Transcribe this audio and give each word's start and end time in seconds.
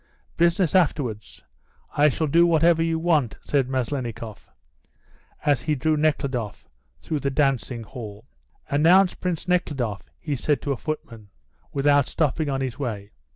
"Business 0.35 0.73
after 0.73 1.03
wards. 1.03 1.43
I 1.95 2.09
shall 2.09 2.25
do 2.25 2.47
whatever 2.47 2.81
you 2.81 2.97
want," 2.97 3.37
said 3.43 3.69
Meslennikoff, 3.69 4.49
as 5.45 5.61
he 5.61 5.75
drew 5.75 5.95
Nekhludoff 5.95 6.67
through 7.03 7.19
the 7.19 7.29
dancing 7.29 7.83
hall. 7.83 8.25
"Announce 8.67 9.13
Prince 9.13 9.47
Nekhludoff," 9.47 10.09
he 10.19 10.35
said 10.35 10.59
to 10.63 10.71
a 10.71 10.75
footman, 10.75 11.29
without 11.71 12.07
stopping 12.07 12.49
on 12.49 12.61
his 12.61 12.79
way. 12.79 13.11